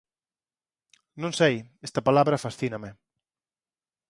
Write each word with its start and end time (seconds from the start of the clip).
Non 1.21 1.31
sei, 1.39 1.55
esta 1.87 2.05
palabra 2.07 2.43
fascíname. 2.45 2.89